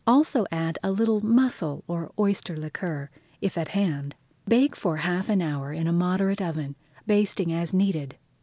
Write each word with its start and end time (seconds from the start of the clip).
Add 0.07 0.11
also 0.11 0.45
a 0.51 0.73
little 0.91 1.21
mussel 1.23 1.83
or 1.87 2.11
oyster 2.17 2.57
liquor 2.57 3.11
if 3.39 3.55
at 3.55 3.67
hand. 3.67 4.15
Bake 4.47 4.75
for 4.75 4.97
half 4.97 5.29
an 5.29 5.43
hour 5.43 5.71
in 5.71 5.85
a 5.85 5.93
moderate 5.93 6.41
oven, 6.41 6.75
basting 7.05 7.53
as 7.53 7.71
needed. 7.71 8.17